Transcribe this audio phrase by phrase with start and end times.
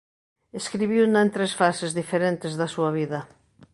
[0.59, 3.19] Escribiuna en tres fases diferentes da súa vida.